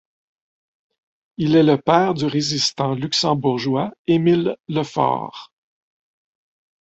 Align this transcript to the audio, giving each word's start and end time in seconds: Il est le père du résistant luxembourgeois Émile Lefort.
Il 1.37 1.55
est 1.55 1.61
le 1.61 1.79
père 1.79 2.15
du 2.15 2.25
résistant 2.25 2.95
luxembourgeois 2.95 3.93
Émile 4.07 4.57
Lefort. 4.67 5.53